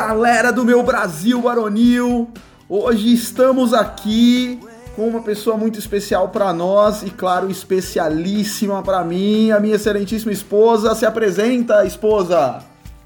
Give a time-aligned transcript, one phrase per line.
[0.00, 2.30] Galera do meu Brasil Baronil,
[2.66, 4.58] hoje estamos aqui
[4.96, 10.32] com uma pessoa muito especial para nós e, claro, especialíssima para mim, a minha excelentíssima
[10.32, 10.94] esposa.
[10.94, 12.60] Se apresenta, esposa!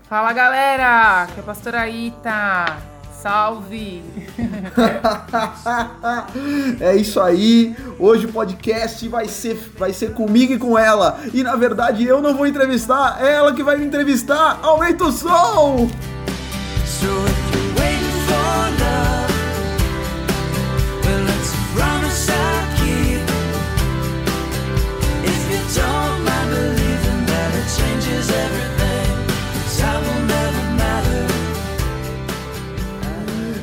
[0.09, 2.77] Fala galera, que é a pastora Ita.
[3.21, 4.05] Salve!
[6.81, 7.75] é isso aí.
[7.99, 11.19] Hoje o podcast vai ser, vai ser comigo e com ela.
[11.35, 14.61] E na verdade eu não vou entrevistar, é ela que vai me entrevistar.
[14.63, 15.91] Aumenta o som!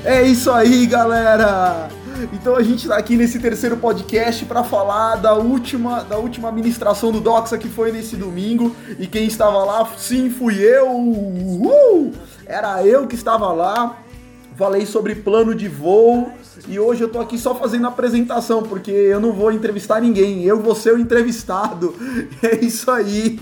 [0.04, 1.90] É isso aí, galera!
[2.34, 7.12] Então a gente está aqui nesse terceiro podcast para falar da última, da última ministração
[7.12, 8.76] do Doxa que foi nesse domingo.
[9.00, 10.92] E quem estava lá, sim, fui eu.
[10.92, 12.12] Uh!
[12.52, 13.98] Era eu que estava lá.
[14.58, 16.32] Falei sobre plano de voo
[16.68, 20.44] e hoje eu tô aqui só fazendo a apresentação, porque eu não vou entrevistar ninguém,
[20.44, 21.96] eu vou ser o entrevistado.
[22.44, 23.40] É isso aí.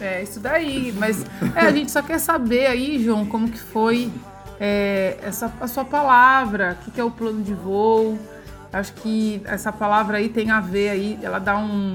[0.00, 0.92] É, isso daí.
[0.96, 1.24] Mas
[1.54, 4.10] é, a gente só quer saber aí, João, como que foi
[4.58, 8.18] é, essa, a sua palavra, o que, que é o plano de voo.
[8.72, 11.94] Acho que essa palavra aí tem a ver aí, ela dá um,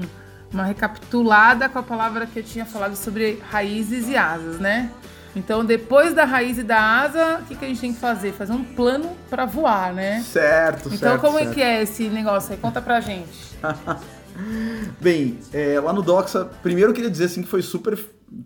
[0.52, 4.90] uma recapitulada com a palavra que eu tinha falado sobre raízes e asas, né?
[5.34, 8.32] Então, depois da raiz e da asa, o que, que a gente tem que fazer?
[8.32, 10.22] Fazer um plano para voar, né?
[10.22, 11.14] Certo, então, certo.
[11.14, 11.50] Então, como certo.
[11.50, 12.58] é que é esse negócio aí?
[12.58, 13.56] Conta pra gente.
[15.00, 17.98] Bem, é, lá no Doxa, primeiro eu queria dizer assim que foi super.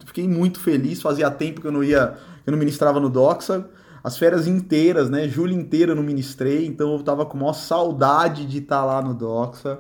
[0.07, 2.15] Fiquei muito feliz, fazia tempo que eu não ia.
[2.47, 3.67] Eu não ministrava no Doxa.
[4.03, 5.27] As férias inteiras, né?
[5.27, 9.01] Julho inteiro eu não ministrei, então eu tava com maior saudade de estar tá lá
[9.01, 9.79] no Doxa.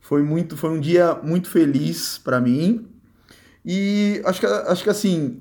[0.00, 2.88] Foi muito, foi um dia muito feliz para mim.
[3.64, 5.40] E acho que, acho que assim,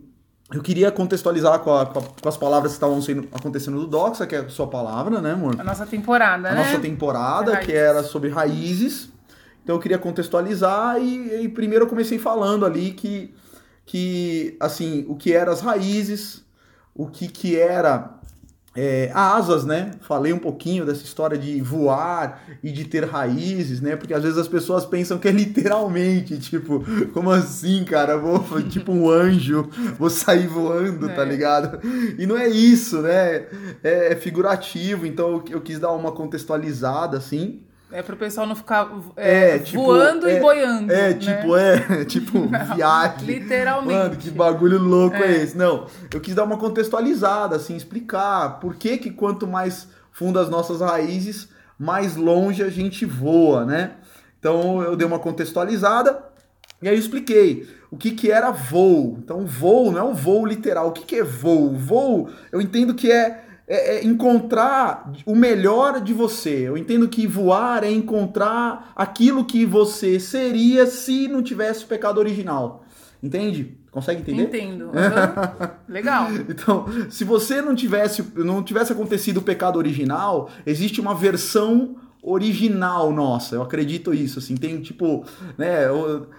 [0.53, 4.35] eu queria contextualizar com, a, com, as palavras que estavam sendo, acontecendo no Doxa, que
[4.35, 5.59] é a sua palavra, né, amor?
[5.59, 6.61] A nossa temporada, a né?
[6.61, 9.09] A nossa temporada, que era sobre raízes.
[9.63, 13.33] Então eu queria contextualizar e, e, primeiro eu comecei falando ali que,
[13.85, 16.43] que assim, o que eram as raízes,
[16.93, 18.19] o que, que era
[18.75, 19.91] é, asas, né?
[20.01, 23.95] Falei um pouquinho dessa história de voar e de ter raízes, né?
[23.95, 28.17] Porque às vezes as pessoas pensam que é literalmente, tipo, como assim, cara?
[28.17, 29.69] Vou, tipo um anjo,
[29.99, 31.15] vou sair voando, tá é.
[31.15, 31.79] tá ligado?
[32.17, 33.45] E não é isso, né?
[33.83, 37.61] É, é figurativo, então eu quis dar uma contextualizada, assim.
[37.93, 40.91] É pro pessoal não ficar é, é, tipo, voando é, e boiando.
[40.91, 41.13] É, né?
[41.13, 43.25] tipo, é, tipo, viagem.
[43.25, 43.93] Literalmente.
[43.93, 45.31] Mano, que bagulho louco é.
[45.31, 45.43] é.
[45.43, 45.55] esse?
[45.55, 50.49] Não, eu quis dar uma contextualizada, assim, explicar por que que quanto mais fundo as
[50.49, 53.91] nossas raízes, mais longe a gente voa, né?
[54.39, 56.17] Então eu dei uma contextualizada
[56.81, 59.19] e aí eu expliquei o que que era voo.
[59.23, 60.87] Então voo não é um voo literal.
[60.87, 61.75] O que que é voo?
[61.75, 66.67] Voo, eu entendo que é é, é encontrar o melhor de você.
[66.67, 72.17] Eu entendo que voar é encontrar aquilo que você seria se não tivesse o pecado
[72.17, 72.83] original.
[73.21, 73.77] Entende?
[73.89, 74.43] Consegue entender?
[74.43, 74.91] Entendo.
[74.93, 75.69] Uhum.
[75.87, 76.27] Legal.
[76.49, 83.11] Então, se você não tivesse, não tivesse acontecido o pecado original, existe uma versão original
[83.11, 85.25] nossa, eu acredito isso, assim, tem tipo,
[85.57, 85.87] né,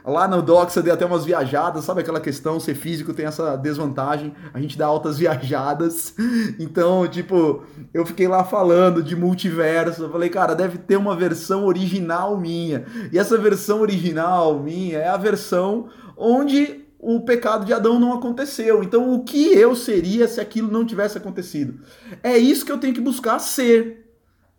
[0.03, 4.33] lá no eu dei até umas viajadas, sabe aquela questão, ser físico tem essa desvantagem,
[4.55, 6.15] a gente dá altas viajadas,
[6.59, 7.63] então, tipo,
[7.93, 12.87] eu fiquei lá falando de multiverso, eu falei, cara, deve ter uma versão original minha,
[13.13, 18.83] e essa versão original minha é a versão onde o pecado de Adão não aconteceu.
[18.83, 21.81] Então, o que eu seria se aquilo não tivesse acontecido?
[22.23, 24.04] É isso que eu tenho que buscar ser.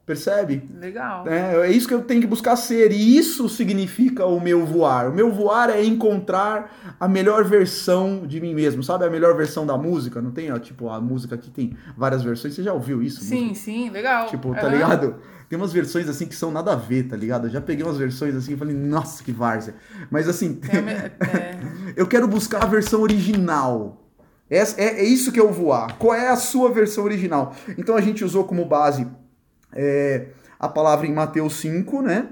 [0.05, 0.69] Percebe?
[0.79, 1.27] Legal.
[1.27, 2.91] É, é isso que eu tenho que buscar ser.
[2.91, 5.09] E isso significa o meu voar.
[5.09, 8.83] O meu voar é encontrar a melhor versão de mim mesmo.
[8.83, 10.21] Sabe a melhor versão da música?
[10.21, 12.53] Não tem, ó, tipo, a música que tem várias versões.
[12.53, 13.21] Você já ouviu isso?
[13.21, 13.55] Sim, música?
[13.55, 14.27] sim, legal.
[14.27, 14.69] Tipo, tá uhum.
[14.69, 15.15] ligado?
[15.49, 17.47] Tem umas versões assim que são nada a ver, tá ligado?
[17.47, 19.73] Eu já peguei umas versões assim e falei, nossa, que várzea.
[20.11, 21.59] Mas assim, é, é...
[21.95, 24.03] eu quero buscar a versão original.
[24.49, 25.97] É, é, é isso que eu voar.
[25.97, 27.55] Qual é a sua versão original?
[27.75, 29.07] Então a gente usou como base
[29.75, 30.27] é,
[30.59, 32.29] a palavra em Mateus 5, né?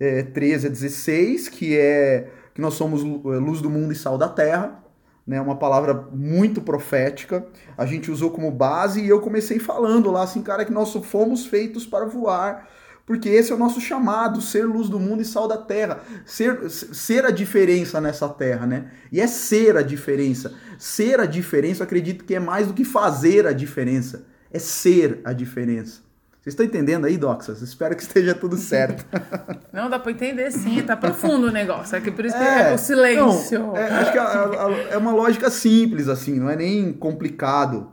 [0.00, 4.18] É, 13 a 16, que é que nós somos é, luz do mundo e sal
[4.18, 4.82] da terra,
[5.26, 5.40] né?
[5.40, 7.46] Uma palavra muito profética.
[7.78, 11.46] A gente usou como base e eu comecei falando lá assim, cara, que nós fomos
[11.46, 12.68] feitos para voar,
[13.06, 16.68] porque esse é o nosso chamado, ser luz do mundo e sal da terra, ser,
[16.70, 18.90] ser a diferença nessa terra, né?
[19.10, 20.54] E é ser a diferença.
[20.78, 25.20] Ser a diferença, eu acredito que é mais do que fazer a diferença, é ser
[25.24, 26.11] a diferença.
[26.42, 27.62] Vocês estão entendendo aí, Doxas?
[27.62, 29.06] Espero que esteja tudo certo.
[29.72, 31.94] Não, dá para entender sim, tá profundo o negócio.
[31.94, 33.60] É que por isso é, é o silêncio.
[33.60, 37.92] Não, é, acho que é, é, é uma lógica simples, assim, não é nem complicado.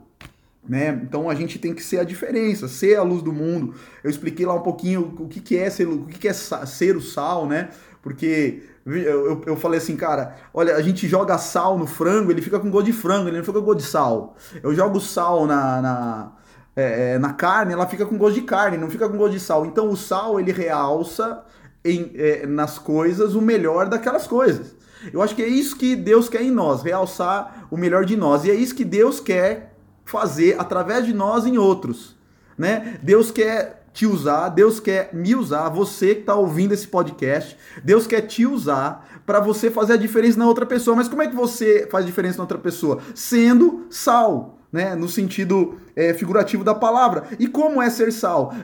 [0.68, 1.00] Né?
[1.00, 3.72] Então a gente tem que ser a diferença, ser a luz do mundo.
[4.02, 6.96] Eu expliquei lá um pouquinho o que, que é ser, o que, que é ser
[6.96, 7.68] o sal, né?
[8.02, 12.58] Porque eu, eu falei assim, cara, olha, a gente joga sal no frango, ele fica
[12.58, 14.36] com gosto de frango, ele não fica com gosto de sal.
[14.60, 16.32] Eu jogo sal na, na,
[16.80, 19.40] é, é, na carne, ela fica com gosto de carne, não fica com gosto de
[19.40, 19.66] sal.
[19.66, 21.44] Então o sal, ele realça
[21.84, 24.74] em, é, nas coisas o melhor daquelas coisas.
[25.12, 28.44] Eu acho que é isso que Deus quer em nós, realçar o melhor de nós.
[28.44, 29.74] E é isso que Deus quer
[30.04, 32.16] fazer através de nós em outros.
[32.56, 32.98] Né?
[33.02, 38.06] Deus quer te usar, Deus quer me usar, você que está ouvindo esse podcast, Deus
[38.06, 40.96] quer te usar para você fazer a diferença na outra pessoa.
[40.96, 43.00] Mas como é que você faz diferença na outra pessoa?
[43.14, 44.59] Sendo sal.
[44.72, 47.24] Né, no sentido é, figurativo da palavra.
[47.40, 48.54] E como é ser sal?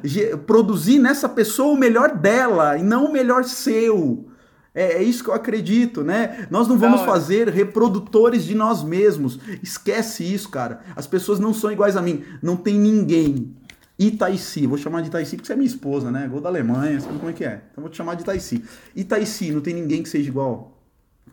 [0.47, 4.25] produzir nessa pessoa o melhor dela e não o melhor seu.
[4.73, 6.47] É, é, isso que eu acredito, né?
[6.49, 9.41] Nós não vamos fazer reprodutores de nós mesmos.
[9.63, 10.81] Esquece isso, cara.
[10.95, 12.23] As pessoas não são iguais a mim.
[12.41, 13.57] Não tem ninguém
[13.99, 16.29] Itaici, vou chamar de Itaici porque você é minha esposa, né?
[16.29, 17.63] Gol da Alemanha, sabe como é que é?
[17.73, 18.63] Então vou te chamar de Itaici.
[18.95, 20.76] Itaici, não tem ninguém que seja igual.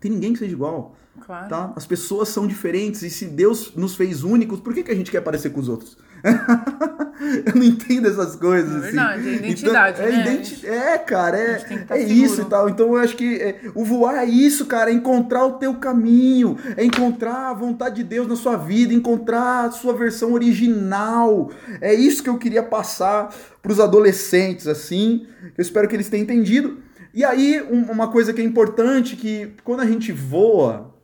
[0.03, 0.97] Tem ninguém que seja igual.
[1.25, 1.47] Claro.
[1.47, 1.73] Tá?
[1.77, 5.09] As pessoas são diferentes e se Deus nos fez únicos, por que, que a gente
[5.09, 5.97] quer parecer com os outros?
[7.45, 8.83] eu não entendo essas coisas.
[8.83, 9.29] É verdade, assim.
[9.29, 10.01] é identidade.
[10.01, 10.33] Então, é, né?
[10.33, 12.67] identi é, cara, é, é isso e tal.
[12.67, 16.57] Então eu acho que é, o voar é isso, cara, é encontrar o teu caminho,
[16.75, 21.49] é encontrar a vontade de Deus na sua vida, encontrar a sua versão original.
[21.79, 25.25] É isso que eu queria passar para os adolescentes, assim.
[25.57, 26.82] Eu espero que eles tenham entendido.
[27.13, 30.95] E aí, um, uma coisa que é importante, que quando a gente voa,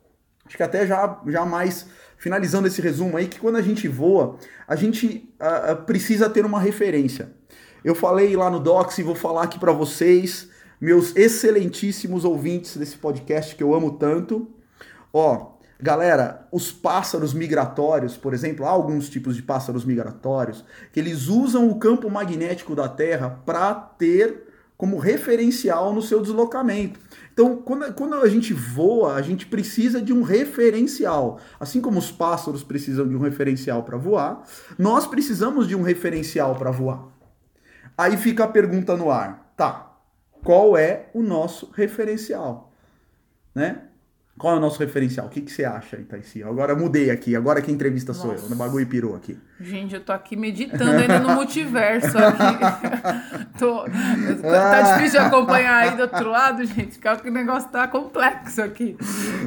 [0.44, 1.86] acho que até já, já mais
[2.18, 4.36] finalizando esse resumo aí, que quando a gente voa,
[4.66, 7.32] a gente uh, precisa ter uma referência.
[7.84, 10.48] Eu falei lá no Docs e vou falar aqui para vocês,
[10.80, 14.50] meus excelentíssimos ouvintes desse podcast que eu amo tanto.
[15.12, 21.28] Ó, galera, os pássaros migratórios, por exemplo, há alguns tipos de pássaros migratórios que eles
[21.28, 24.49] usam o campo magnético da Terra para ter
[24.80, 26.98] como referencial no seu deslocamento.
[27.34, 31.38] Então, quando, quando a gente voa, a gente precisa de um referencial.
[31.60, 34.42] Assim como os pássaros precisam de um referencial para voar,
[34.78, 37.08] nós precisamos de um referencial para voar.
[37.94, 39.98] Aí fica a pergunta no ar: tá,
[40.42, 42.72] qual é o nosso referencial?
[43.54, 43.82] Né?
[44.40, 45.26] Qual é o nosso referencial?
[45.26, 46.42] O que, que você acha, Itaici?
[46.42, 48.22] Agora mudei aqui, agora que entrevista Nossa.
[48.22, 49.38] sou eu, no bagulho pirou aqui.
[49.60, 53.58] Gente, eu tô aqui meditando ainda no multiverso aqui.
[53.60, 53.84] tô,
[54.40, 58.96] tá difícil de acompanhar aí do outro lado, gente, porque o negócio tá complexo aqui.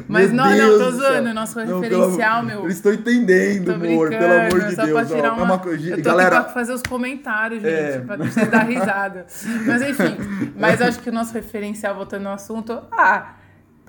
[0.06, 2.62] Mas meu não, Deus não, tô zoando, o nosso não, referencial, pelo, meu.
[2.62, 5.08] Eu estou entendendo, amor, pelo amor de só Deus.
[5.08, 7.74] Pra tirar uma, é uma coisa, eu tô galera, aqui pra fazer os comentários, gente,
[7.74, 7.98] é...
[7.98, 9.26] pra você dar risada.
[9.66, 13.38] Mas enfim, mas acho que o nosso referencial, voltando ao assunto, ah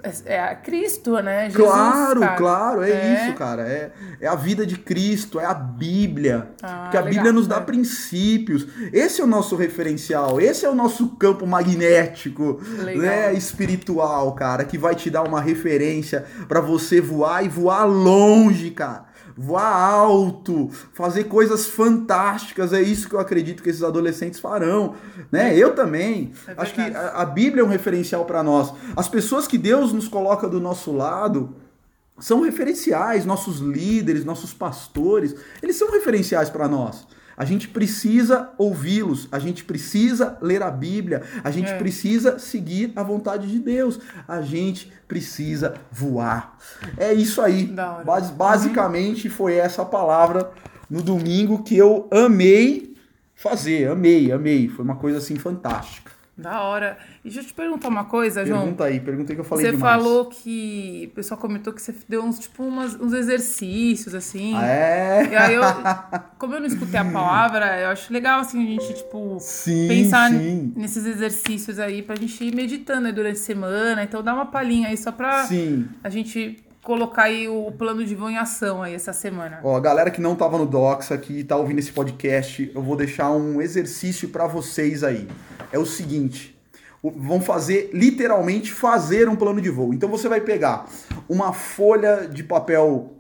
[0.04, 1.50] é, é Cristo, né?
[1.50, 2.36] Jesus, claro, cara.
[2.38, 3.64] claro, é, é, isso, cara.
[3.64, 6.50] É, é a vida de Cristo, é a Bíblia.
[6.62, 7.66] Ah, porque a legal, Bíblia nos dá né?
[7.66, 8.68] princípios.
[8.94, 12.62] Esse é o nosso referencial, esse é o nosso campo magnético,
[12.96, 18.72] né, espiritual, cara, que vai te dar uma referência para você voar e voar longe,
[18.72, 22.72] cara voar alto, fazer coisas fantásticas.
[22.74, 24.96] É isso que eu acredito que esses adolescentes farão,
[25.32, 25.56] né?
[25.58, 26.32] Eu também.
[26.48, 28.74] É Acho que a, a Bíblia é um referencial para nós.
[28.96, 31.56] As pessoas que Deus nos coloca do nosso lado
[32.18, 37.06] são referenciais, nossos líderes, nossos pastores, eles são referenciais para nós.
[37.38, 41.78] A gente precisa ouvi-los, a gente precisa ler a Bíblia, a gente é.
[41.78, 46.58] precisa seguir a vontade de Deus, a gente precisa voar.
[46.98, 47.66] É isso aí.
[48.06, 50.52] Bas basicamente foi essa palavra
[50.90, 52.96] no domingo que eu amei
[53.36, 54.68] fazer, amei, amei.
[54.70, 56.15] Foi uma coisa assim fantástica.
[56.38, 56.98] Da hora.
[57.24, 58.62] E deixa eu te perguntar uma coisa, João.
[58.64, 60.04] Pergunta aí, pergunta aí que eu falei Você demais.
[60.04, 61.10] falou que.
[61.12, 64.54] O pessoal comentou que você deu uns, tipo, umas, uns exercícios, assim.
[64.54, 65.30] Ah, é?
[65.32, 65.62] E aí eu.
[66.38, 70.30] Como eu não escutei a palavra, eu acho legal, assim, a gente, tipo, sim, pensar
[70.30, 70.74] sim.
[70.76, 74.04] nesses exercícios aí pra gente ir meditando aí durante a semana.
[74.04, 75.88] Então dá uma palhinha aí só pra sim.
[76.04, 79.60] a gente colocar aí o plano de voo em ação aí essa semana.
[79.64, 82.96] Ó, a galera que não tava no Docs aqui tá ouvindo esse podcast, eu vou
[82.96, 85.28] deixar um exercício para vocês aí
[85.72, 86.58] é o seguinte:
[87.04, 89.94] vão fazer, literalmente, fazer um plano de voo.
[89.94, 90.88] Então você vai pegar
[91.28, 93.14] uma folha de papel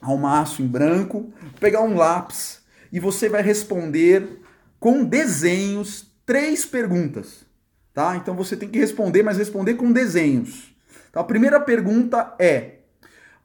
[0.00, 4.40] ao maço em branco, pegar um lápis e você vai responder
[4.78, 7.44] com desenhos três perguntas,
[7.92, 8.16] tá?
[8.16, 10.74] Então você tem que responder, mas responder com desenhos.
[11.10, 12.79] Então a primeira pergunta é: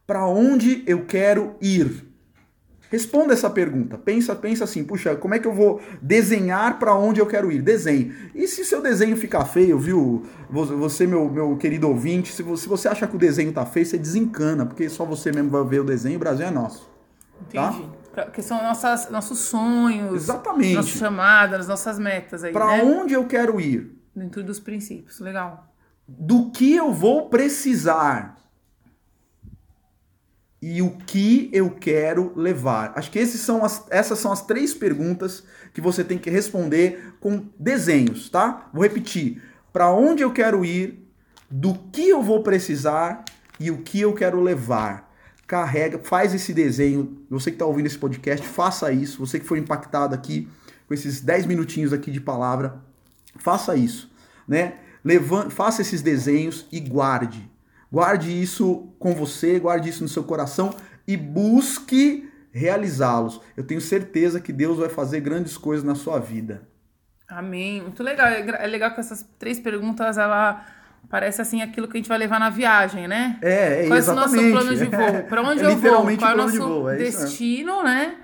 [0.05, 2.05] para onde eu quero ir?
[2.89, 3.97] Responda essa pergunta.
[3.97, 7.61] Pensa, pensa assim, puxa, como é que eu vou desenhar para onde eu quero ir?
[7.61, 8.13] Desenhe.
[8.33, 10.25] E se seu desenho ficar feio, viu?
[10.49, 14.65] Você, meu, meu querido ouvinte, se você, acha que o desenho tá feio, você desencana,
[14.65, 16.89] porque só você mesmo vai ver o desenho, o Brasil é nosso.
[17.51, 17.69] Tá?
[17.69, 18.31] Entendi.
[18.31, 20.75] que são nossas, nossos sonhos, Exatamente.
[20.75, 22.53] nossas chamadas, nossas metas aí.
[22.53, 22.83] Para né?
[22.83, 23.93] onde eu quero ir?
[24.15, 25.73] Dentro dos princípios, legal.
[26.07, 28.37] Do que eu vou precisar
[30.61, 32.93] e o que eu quero levar.
[32.95, 35.43] Acho que esses são as, essas são as três perguntas
[35.73, 38.69] que você tem que responder com desenhos, tá?
[38.73, 39.41] Vou repetir.
[39.71, 41.05] Para onde eu quero ir,
[41.49, 43.23] do que eu vou precisar
[43.59, 45.13] e o que eu quero levar.
[45.45, 47.21] Carrega, faz esse desenho.
[47.29, 49.19] Você que está ouvindo esse podcast, faça isso.
[49.19, 50.47] Você que foi impactado aqui
[50.87, 52.81] com esses 10 minutinhos aqui de palavra,
[53.37, 54.11] faça isso,
[54.47, 54.75] né?
[55.03, 57.49] Levante, faça esses desenhos e guarde.
[57.91, 60.73] Guarde isso com você, guarde isso no seu coração
[61.07, 63.41] e busque realizá-los.
[63.55, 66.61] Eu tenho certeza que Deus vai fazer grandes coisas na sua vida.
[67.27, 67.81] Amém.
[67.81, 68.27] Muito legal.
[68.27, 70.65] É legal que essas três perguntas, ela
[71.09, 73.37] parece assim aquilo que a gente vai levar na viagem, né?
[73.41, 74.37] É, é Qual exatamente.
[74.37, 75.23] é o nosso plano de voo?
[75.29, 76.17] Para onde é eu vou?
[76.17, 78.15] Qual é o nosso de voo, é destino, né?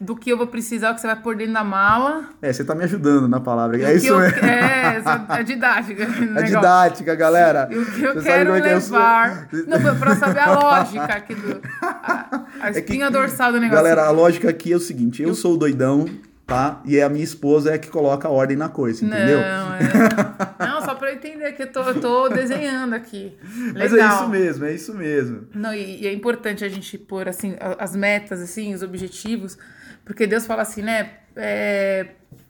[0.00, 2.24] Do que eu vou precisar, o que você vai pôr dentro da mala.
[2.40, 3.76] É, você tá me ajudando na palavra.
[3.82, 4.38] É isso eu, mesmo.
[4.38, 5.02] É,
[5.38, 6.02] é didática.
[6.04, 7.68] É didática, galera.
[7.70, 9.48] E o que eu Você quero é é levar.
[9.66, 11.60] Não, pra saber a lógica aqui do.
[11.82, 13.76] A, a É que- espinha dorsal do negócio.
[13.76, 16.06] Galera, a lógica aqui é o seguinte: eu sou o doidão,
[16.46, 16.80] tá?
[16.86, 19.38] E a minha esposa é que coloca a ordem na coisa, entendeu?
[19.38, 20.66] Não, é.
[20.66, 23.36] Não, só pra eu entender que eu tô, eu tô desenhando aqui.
[23.74, 23.74] Legal.
[23.74, 25.46] Mas é isso mesmo, é isso mesmo.
[25.54, 29.58] Não, e, e é importante a gente pôr assim as metas, assim, os objetivos,
[30.04, 31.18] porque Deus fala assim, né?
[31.36, 32.08] É,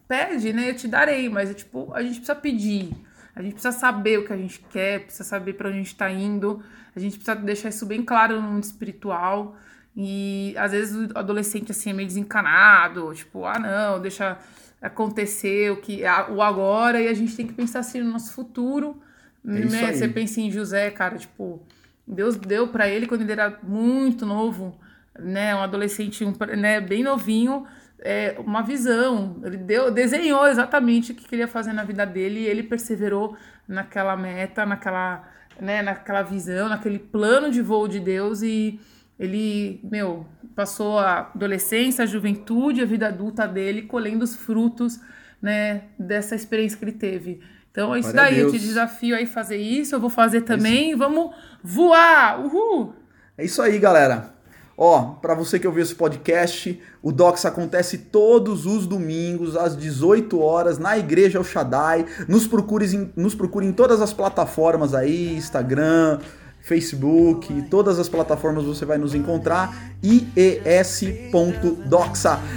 [0.08, 0.70] pede, né?
[0.70, 2.92] Eu te darei, mas é tipo, a gente precisa pedir.
[3.34, 5.92] A gente precisa saber o que a gente quer, precisa saber para onde a gente
[5.92, 6.62] está indo.
[6.94, 9.56] A gente precisa deixar isso bem claro no mundo espiritual.
[9.96, 14.38] E às vezes o adolescente assim é meio desencanado, tipo, ah não, deixa
[14.80, 19.00] acontecer o que o agora e a gente tem que pensar assim no nosso futuro.
[19.46, 19.92] É né?
[19.92, 21.62] Você pensa em José, cara, tipo,
[22.06, 24.78] Deus deu para ele quando ele era muito novo,
[25.22, 27.66] né, um adolescente, um, né, bem novinho,
[28.00, 29.40] é, uma visão.
[29.44, 33.36] Ele deu, desenhou exatamente o que queria fazer na vida dele e ele perseverou
[33.68, 35.28] naquela meta, naquela,
[35.60, 38.80] né, naquela visão, naquele plano de voo de Deus e
[39.18, 44.98] ele, meu, passou a adolescência, a juventude, a vida adulta dele colhendo os frutos,
[45.42, 47.40] né, dessa experiência que ele teve.
[47.70, 50.96] Então é isso Glória daí, eu te desafio aí fazer isso, eu vou fazer também,
[50.96, 52.40] vamos voar!
[52.40, 52.94] Uhul!
[53.38, 54.34] É isso aí, galera.
[54.82, 60.40] Ó, pra você que ouviu esse podcast, o Docs acontece todos os domingos às 18
[60.40, 62.06] horas na Igreja El Shaddai.
[62.26, 66.20] Nos procure em, nos procure em todas as plataformas aí, Instagram,
[66.62, 69.92] Facebook, todas as plataformas você vai nos encontrar.
[70.02, 70.40] ies.doxa.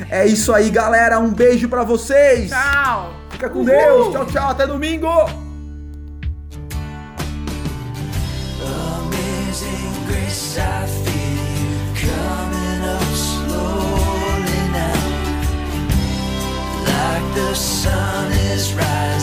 [0.09, 1.19] É isso aí, galera.
[1.19, 2.51] Um beijo pra vocês.
[2.51, 3.11] Tchau!
[3.31, 4.13] Fica com Deus.
[4.13, 4.49] Tchau, tchau.
[4.49, 5.09] Até domingo.
[17.53, 19.22] the sun is rising.